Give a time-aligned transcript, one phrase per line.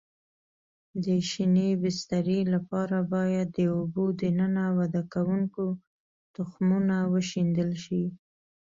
[1.03, 5.65] د شینې بسترې لپاره باید د اوبو دننه وده کوونکو
[6.35, 8.03] تخمونه وشیندل شي.